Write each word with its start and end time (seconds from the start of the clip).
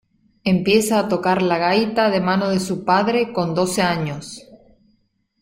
Empieza 0.43 0.97
a 0.97 1.07
tocar 1.07 1.43
la 1.43 1.59
gaita 1.59 2.09
de 2.09 2.19
mano 2.21 2.49
de 2.49 2.59
su 2.59 2.83
padre 2.83 3.31
con 3.31 3.53
doce 3.53 3.83
años. 3.83 4.41